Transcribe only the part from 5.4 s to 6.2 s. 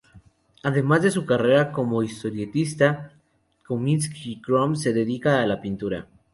a la pintura.